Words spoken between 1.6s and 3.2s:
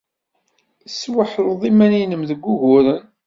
iman-nnem deg wuguren?